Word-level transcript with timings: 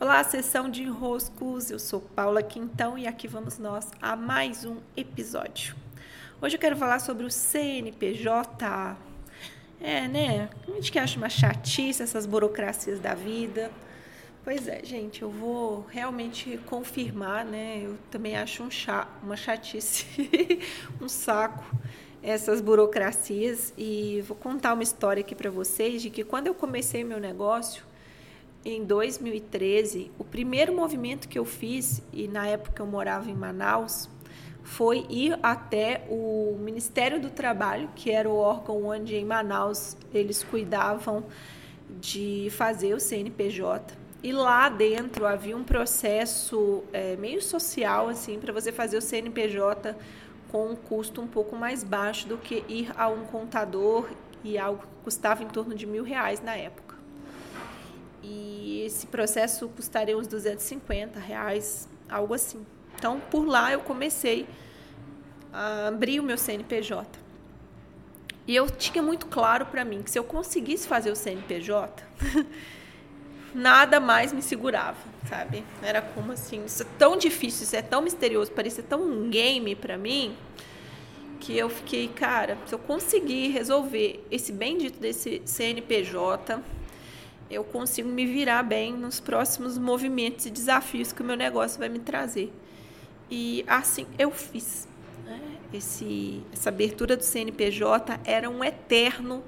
Olá, 0.00 0.24
sessão 0.24 0.70
de 0.70 0.82
enroscos. 0.82 1.70
Eu 1.70 1.78
sou 1.78 2.00
Paula 2.00 2.42
Quintão 2.42 2.96
e 2.96 3.06
aqui 3.06 3.28
vamos 3.28 3.58
nós 3.58 3.90
a 4.00 4.16
mais 4.16 4.64
um 4.64 4.78
episódio. 4.96 5.76
Hoje 6.40 6.56
eu 6.56 6.58
quero 6.58 6.74
falar 6.74 7.00
sobre 7.00 7.26
o 7.26 7.30
CNPJ. 7.30 8.96
É, 9.78 10.08
né? 10.08 10.48
A 10.66 10.70
gente 10.70 10.90
que 10.90 10.98
acha 10.98 11.18
uma 11.18 11.28
chatice 11.28 12.02
essas 12.02 12.24
burocracias 12.24 12.98
da 12.98 13.12
vida. 13.12 13.70
Pois 14.42 14.66
é, 14.68 14.82
gente, 14.82 15.20
eu 15.20 15.28
vou 15.28 15.84
realmente 15.90 16.58
confirmar, 16.64 17.44
né? 17.44 17.82
Eu 17.84 17.98
também 18.10 18.38
acho 18.38 18.62
um 18.62 18.70
chá, 18.70 19.06
uma 19.22 19.36
chatice, 19.36 20.06
um 20.98 21.10
saco 21.10 21.76
essas 22.22 22.62
burocracias 22.62 23.74
e 23.76 24.24
vou 24.26 24.36
contar 24.36 24.72
uma 24.72 24.82
história 24.82 25.20
aqui 25.20 25.34
para 25.34 25.50
vocês 25.50 26.00
de 26.00 26.08
que 26.08 26.24
quando 26.24 26.46
eu 26.46 26.54
comecei 26.54 27.04
meu 27.04 27.20
negócio, 27.20 27.89
em 28.64 28.84
2013, 28.84 30.10
o 30.18 30.24
primeiro 30.24 30.74
movimento 30.74 31.28
que 31.28 31.38
eu 31.38 31.44
fiz, 31.44 32.02
e 32.12 32.28
na 32.28 32.46
época 32.46 32.82
eu 32.82 32.86
morava 32.86 33.30
em 33.30 33.34
Manaus, 33.34 34.08
foi 34.62 35.06
ir 35.08 35.38
até 35.42 36.06
o 36.08 36.56
Ministério 36.60 37.20
do 37.20 37.30
Trabalho, 37.30 37.88
que 37.96 38.10
era 38.10 38.28
o 38.28 38.36
órgão 38.36 38.84
onde 38.84 39.16
em 39.16 39.24
Manaus 39.24 39.96
eles 40.12 40.44
cuidavam 40.44 41.24
de 42.00 42.48
fazer 42.50 42.94
o 42.94 43.00
CNPJ. 43.00 43.98
E 44.22 44.32
lá 44.32 44.68
dentro 44.68 45.26
havia 45.26 45.56
um 45.56 45.64
processo 45.64 46.84
é, 46.92 47.16
meio 47.16 47.40
social, 47.40 48.08
assim, 48.08 48.38
para 48.38 48.52
você 48.52 48.70
fazer 48.70 48.98
o 48.98 49.02
CNPJ 49.02 49.96
com 50.52 50.66
um 50.66 50.76
custo 50.76 51.22
um 51.22 51.26
pouco 51.26 51.56
mais 51.56 51.82
baixo 51.82 52.28
do 52.28 52.36
que 52.36 52.62
ir 52.68 52.92
a 52.96 53.08
um 53.08 53.24
contador 53.24 54.10
e 54.44 54.58
algo 54.58 54.82
que 54.82 55.04
custava 55.04 55.42
em 55.42 55.48
torno 55.48 55.74
de 55.74 55.86
mil 55.86 56.04
reais 56.04 56.42
na 56.42 56.54
época. 56.54 56.99
E 58.22 58.82
esse 58.86 59.06
processo 59.06 59.68
custaria 59.68 60.16
uns 60.16 60.26
250 60.26 61.18
reais, 61.18 61.88
algo 62.08 62.34
assim. 62.34 62.64
Então, 62.94 63.20
por 63.30 63.46
lá 63.46 63.72
eu 63.72 63.80
comecei 63.80 64.46
a 65.52 65.88
abrir 65.88 66.20
o 66.20 66.22
meu 66.22 66.36
CNPJ. 66.36 67.18
E 68.46 68.56
eu 68.56 68.68
tinha 68.68 69.02
muito 69.02 69.26
claro 69.26 69.66
para 69.66 69.84
mim 69.84 70.02
que 70.02 70.10
se 70.10 70.18
eu 70.18 70.24
conseguisse 70.24 70.86
fazer 70.88 71.10
o 71.10 71.16
CNPJ, 71.16 72.02
nada 73.54 74.00
mais 74.00 74.32
me 74.32 74.42
segurava, 74.42 74.98
sabe? 75.28 75.64
Era 75.82 76.02
como 76.02 76.32
assim, 76.32 76.64
isso 76.64 76.82
é 76.82 76.86
tão 76.98 77.16
difícil, 77.16 77.64
isso 77.64 77.76
é 77.76 77.82
tão 77.82 78.02
misterioso, 78.02 78.50
parecia 78.52 78.82
tão 78.82 79.02
um 79.02 79.30
game 79.30 79.74
para 79.74 79.96
mim, 79.96 80.36
que 81.40 81.56
eu 81.56 81.70
fiquei, 81.70 82.08
cara, 82.08 82.58
se 82.66 82.74
eu 82.74 82.78
conseguir 82.78 83.48
resolver 83.48 84.24
esse 84.30 84.52
bendito 84.52 85.00
desse 85.00 85.40
CNPJ, 85.44 86.60
eu 87.50 87.64
consigo 87.64 88.08
me 88.08 88.24
virar 88.26 88.62
bem 88.62 88.92
nos 88.92 89.18
próximos 89.18 89.76
movimentos 89.76 90.46
e 90.46 90.50
desafios 90.50 91.12
que 91.12 91.20
o 91.20 91.24
meu 91.24 91.36
negócio 91.36 91.78
vai 91.78 91.88
me 91.88 91.98
trazer. 91.98 92.52
E 93.30 93.64
assim 93.66 94.06
eu 94.18 94.30
fiz. 94.30 94.86
Né? 95.24 95.40
Esse, 95.72 96.42
essa 96.52 96.68
abertura 96.68 97.16
do 97.16 97.24
CNPJ 97.24 98.20
era 98.24 98.48
um 98.48 98.62
eterno 98.62 99.42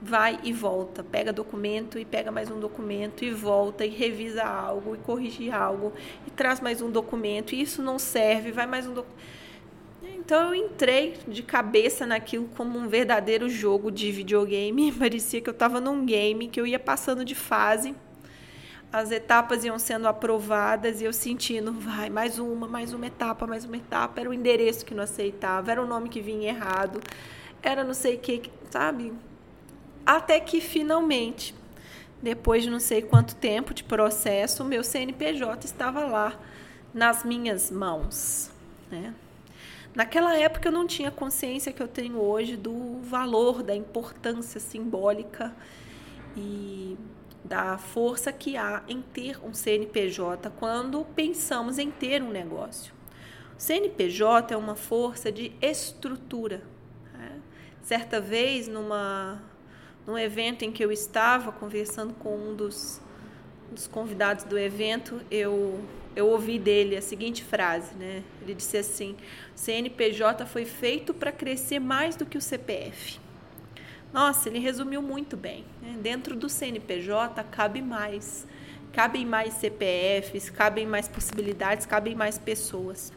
vai 0.00 0.38
e 0.44 0.52
volta, 0.52 1.02
pega 1.02 1.32
documento 1.32 1.98
e 1.98 2.04
pega 2.04 2.30
mais 2.30 2.48
um 2.50 2.60
documento 2.60 3.24
e 3.24 3.32
volta 3.32 3.84
e 3.84 3.88
revisa 3.88 4.44
algo 4.44 4.94
e 4.94 4.98
corrige 4.98 5.50
algo 5.50 5.92
e 6.24 6.30
traz 6.30 6.60
mais 6.60 6.80
um 6.80 6.88
documento 6.88 7.52
e 7.52 7.60
isso 7.60 7.82
não 7.82 7.98
serve, 7.98 8.52
vai 8.52 8.64
mais 8.64 8.86
um 8.86 8.94
documento 8.94 9.18
então 10.28 10.48
eu 10.48 10.54
entrei 10.66 11.16
de 11.26 11.42
cabeça 11.42 12.04
naquilo 12.04 12.50
como 12.54 12.78
um 12.78 12.86
verdadeiro 12.86 13.48
jogo 13.48 13.90
de 13.90 14.12
videogame. 14.12 14.92
Parecia 14.92 15.40
que 15.40 15.48
eu 15.48 15.54
estava 15.54 15.80
num 15.80 16.04
game, 16.04 16.48
que 16.48 16.60
eu 16.60 16.66
ia 16.66 16.78
passando 16.78 17.24
de 17.24 17.34
fase. 17.34 17.94
As 18.92 19.10
etapas 19.10 19.64
iam 19.64 19.78
sendo 19.78 20.06
aprovadas 20.06 21.00
e 21.00 21.04
eu 21.04 21.14
sentindo, 21.14 21.72
vai, 21.72 22.10
mais 22.10 22.38
uma, 22.38 22.68
mais 22.68 22.92
uma 22.92 23.06
etapa, 23.06 23.46
mais 23.46 23.64
uma 23.64 23.78
etapa. 23.78 24.20
Era 24.20 24.28
o 24.28 24.34
endereço 24.34 24.84
que 24.84 24.92
não 24.92 25.04
aceitava, 25.04 25.70
era 25.70 25.82
o 25.82 25.86
nome 25.86 26.10
que 26.10 26.20
vinha 26.20 26.50
errado, 26.50 27.00
era 27.62 27.82
não 27.82 27.94
sei 27.94 28.16
o 28.16 28.18
que, 28.18 28.50
sabe? 28.68 29.14
Até 30.04 30.38
que 30.40 30.60
finalmente, 30.60 31.54
depois 32.22 32.62
de 32.62 32.68
não 32.68 32.80
sei 32.80 33.00
quanto 33.00 33.34
tempo 33.34 33.72
de 33.72 33.82
processo, 33.82 34.62
o 34.62 34.66
meu 34.66 34.84
CNPJ 34.84 35.64
estava 35.64 36.04
lá 36.04 36.38
nas 36.92 37.24
minhas 37.24 37.70
mãos, 37.70 38.50
né? 38.90 39.14
Naquela 39.98 40.38
época 40.38 40.68
eu 40.68 40.72
não 40.72 40.86
tinha 40.86 41.10
consciência 41.10 41.72
que 41.72 41.82
eu 41.82 41.88
tenho 41.88 42.20
hoje 42.20 42.56
do 42.56 43.00
valor, 43.02 43.64
da 43.64 43.74
importância 43.74 44.60
simbólica 44.60 45.52
e 46.36 46.96
da 47.44 47.76
força 47.78 48.32
que 48.32 48.56
há 48.56 48.84
em 48.86 49.02
ter 49.02 49.44
um 49.44 49.52
CNPJ 49.52 50.50
quando 50.50 51.04
pensamos 51.16 51.80
em 51.80 51.90
ter 51.90 52.22
um 52.22 52.30
negócio. 52.30 52.94
O 53.58 53.60
CNPJ 53.60 54.54
é 54.54 54.56
uma 54.56 54.76
força 54.76 55.32
de 55.32 55.50
estrutura. 55.60 56.62
Né? 57.12 57.40
Certa 57.82 58.20
vez, 58.20 58.68
numa, 58.68 59.42
num 60.06 60.16
evento 60.16 60.64
em 60.64 60.70
que 60.70 60.84
eu 60.84 60.92
estava 60.92 61.50
conversando 61.50 62.14
com 62.14 62.36
um 62.36 62.54
dos, 62.54 63.00
dos 63.70 63.86
convidados 63.86 64.44
do 64.44 64.58
evento, 64.58 65.20
eu 65.30 65.82
eu 66.18 66.26
ouvi 66.26 66.58
dele 66.58 66.96
a 66.96 67.00
seguinte 67.00 67.44
frase, 67.44 67.94
né? 67.94 68.24
Ele 68.42 68.52
disse 68.52 68.76
assim: 68.76 69.16
CNPJ 69.54 70.46
foi 70.46 70.64
feito 70.64 71.14
para 71.14 71.30
crescer 71.30 71.78
mais 71.78 72.16
do 72.16 72.26
que 72.26 72.36
o 72.36 72.40
CPF. 72.40 73.20
Nossa, 74.12 74.48
ele 74.48 74.58
resumiu 74.58 75.00
muito 75.00 75.36
bem. 75.36 75.64
Né? 75.80 75.96
Dentro 76.00 76.34
do 76.34 76.48
CNPJ 76.48 77.44
cabe 77.44 77.80
mais. 77.80 78.46
Cabem 78.92 79.24
mais 79.24 79.54
CPFs, 79.54 80.50
cabem 80.50 80.86
mais 80.86 81.06
possibilidades, 81.06 81.86
cabem 81.86 82.16
mais 82.16 82.36
pessoas. 82.36 83.12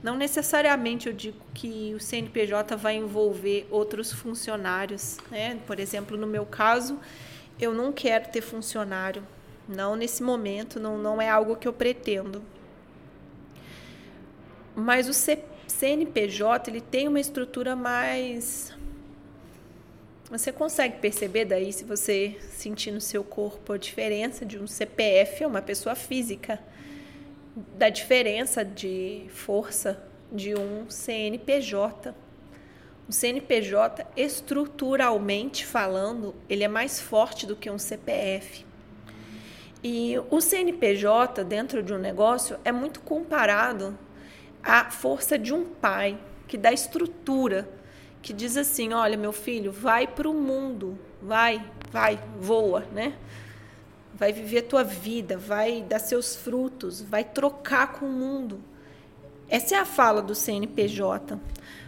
Não 0.00 0.14
necessariamente 0.14 1.08
eu 1.08 1.12
digo 1.12 1.38
que 1.52 1.92
o 1.96 2.00
CNPJ 2.00 2.76
vai 2.76 2.96
envolver 2.96 3.66
outros 3.72 4.12
funcionários. 4.12 5.18
Né? 5.32 5.58
Por 5.66 5.80
exemplo, 5.80 6.16
no 6.16 6.28
meu 6.28 6.46
caso, 6.46 7.00
eu 7.58 7.74
não 7.74 7.92
quero 7.92 8.28
ter 8.30 8.40
funcionário 8.40 9.22
não 9.70 9.94
nesse 9.94 10.22
momento, 10.22 10.80
não, 10.80 10.98
não 10.98 11.22
é 11.22 11.28
algo 11.28 11.56
que 11.56 11.68
eu 11.68 11.72
pretendo. 11.72 12.42
Mas 14.74 15.08
o 15.08 15.12
CNPJ 15.68 16.70
ele 16.70 16.80
tem 16.80 17.06
uma 17.06 17.20
estrutura 17.20 17.76
mais. 17.76 18.74
Você 20.28 20.52
consegue 20.52 20.98
perceber 20.98 21.44
daí, 21.44 21.72
se 21.72 21.84
você 21.84 22.36
sentir 22.50 22.90
no 22.90 23.00
seu 23.00 23.24
corpo 23.24 23.72
a 23.72 23.78
diferença 23.78 24.44
de 24.44 24.58
um 24.58 24.66
CPF, 24.66 25.44
uma 25.44 25.62
pessoa 25.62 25.94
física, 25.94 26.60
da 27.76 27.88
diferença 27.88 28.64
de 28.64 29.26
força 29.28 30.02
de 30.32 30.54
um 30.54 30.88
CNPJ. 30.88 32.14
O 33.08 33.12
CNPJ, 33.12 34.06
estruturalmente 34.16 35.66
falando, 35.66 36.34
ele 36.48 36.62
é 36.62 36.68
mais 36.68 37.00
forte 37.00 37.44
do 37.44 37.56
que 37.56 37.68
um 37.68 37.78
CPF. 37.78 38.69
E 39.82 40.16
o 40.30 40.40
CNPJ 40.40 41.42
dentro 41.42 41.82
de 41.82 41.94
um 41.94 41.98
negócio 41.98 42.58
é 42.64 42.70
muito 42.70 43.00
comparado 43.00 43.98
à 44.62 44.90
força 44.90 45.38
de 45.38 45.54
um 45.54 45.64
pai 45.64 46.18
que 46.46 46.58
dá 46.58 46.70
estrutura, 46.70 47.66
que 48.20 48.32
diz 48.32 48.58
assim: 48.58 48.92
olha, 48.92 49.16
meu 49.16 49.32
filho, 49.32 49.72
vai 49.72 50.06
para 50.06 50.28
o 50.28 50.34
mundo, 50.34 50.98
vai, 51.22 51.64
vai, 51.90 52.20
voa, 52.38 52.84
né? 52.92 53.14
Vai 54.12 54.32
viver 54.32 54.62
tua 54.62 54.84
vida, 54.84 55.38
vai 55.38 55.80
dar 55.80 55.98
seus 55.98 56.36
frutos, 56.36 57.00
vai 57.00 57.24
trocar 57.24 57.92
com 57.92 58.04
o 58.04 58.12
mundo. 58.12 58.60
Essa 59.48 59.76
é 59.76 59.78
a 59.78 59.86
fala 59.86 60.20
do 60.20 60.34
CNPJ. 60.34 61.36
O 61.36 61.38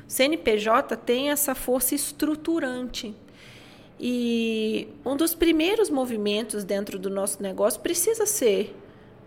CNPJ 0.06 0.97
tem 0.97 1.30
essa 1.30 1.54
força 1.54 1.94
estruturante 1.94 3.14
e 4.05 4.89
um 5.07 5.17
dos 5.17 5.33
primeiros 5.33 5.89
movimentos 5.89 6.65
dentro 6.65 6.99
do 6.99 7.09
nosso 7.09 7.41
negócio 7.41 7.81
precisa 7.81 8.27
ser: 8.27 8.75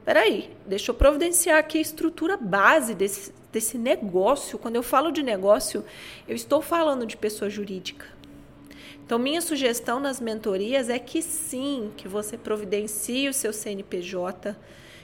peraí, 0.04 0.50
deixa 0.66 0.92
eu 0.92 0.96
providenciar 0.96 1.60
aqui 1.60 1.78
a 1.78 1.82
estrutura 1.82 2.36
base 2.36 2.94
desse, 2.94 3.34
desse 3.54 3.78
negócio. 3.78 4.60
Quando 4.60 4.76
eu 4.76 4.84
falo 4.84 5.12
de 5.12 5.24
negócio, 5.24 5.86
eu 6.28 6.36
estou 6.36 6.62
falando 6.62 7.06
de 7.06 7.16
pessoa 7.16 7.50
jurídica. 7.50 8.06
Então, 9.06 9.18
minha 9.18 9.40
sugestão 9.40 9.98
nas 9.98 10.20
mentorias 10.20 10.90
é 10.90 11.00
que 11.00 11.22
sim, 11.22 11.92
que 11.96 12.10
você 12.10 12.38
providencie 12.38 13.30
o 13.30 13.34
seu 13.34 13.54
CNPJ, 13.54 14.58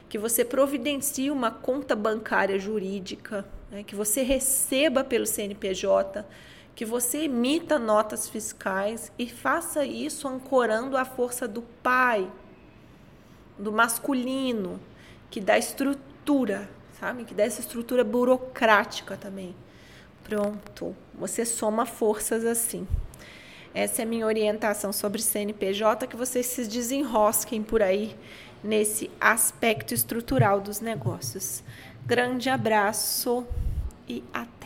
que 0.09 0.17
você 0.17 0.43
providencie 0.43 1.31
uma 1.31 1.49
conta 1.49 1.95
bancária 1.95 2.59
jurídica, 2.59 3.45
né, 3.71 3.83
que 3.83 3.95
você 3.95 4.21
receba 4.21 5.01
pelo 5.01 5.25
CNPJ 5.25 6.25
que 6.75 6.85
você 6.85 7.23
emita 7.23 7.77
notas 7.77 8.29
fiscais 8.29 9.11
e 9.17 9.27
faça 9.27 9.85
isso 9.85 10.27
ancorando 10.27 10.97
a 10.97 11.05
força 11.05 11.47
do 11.47 11.61
pai, 11.61 12.29
do 13.57 13.71
masculino, 13.71 14.79
que 15.29 15.39
dá 15.39 15.57
estrutura, 15.57 16.69
sabe? 16.99 17.23
Que 17.25 17.33
dá 17.33 17.43
essa 17.43 17.61
estrutura 17.61 18.03
burocrática 18.03 19.17
também. 19.17 19.55
Pronto, 20.23 20.95
você 21.13 21.45
soma 21.45 21.85
forças 21.85 22.45
assim. 22.45 22.87
Essa 23.73 24.01
é 24.01 24.03
a 24.03 24.07
minha 24.07 24.25
orientação 24.25 24.91
sobre 24.91 25.21
CNPJ, 25.21 26.07
que 26.07 26.15
vocês 26.15 26.45
se 26.45 26.67
desenrosquem 26.67 27.63
por 27.63 27.81
aí 27.81 28.15
nesse 28.63 29.09
aspecto 29.19 29.93
estrutural 29.93 30.59
dos 30.59 30.81
negócios. 30.81 31.63
Grande 32.05 32.49
abraço 32.49 33.45
e 34.07 34.23
até 34.33 34.60